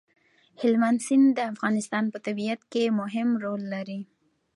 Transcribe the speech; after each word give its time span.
هلمند 0.61 0.99
سیند 1.07 1.27
د 1.35 1.39
افغانستان 1.53 2.03
په 2.13 2.17
طبیعت 2.27 2.61
کې 2.71 2.95
مهم 2.99 3.29
رول 3.43 3.61
لري. 3.73 4.01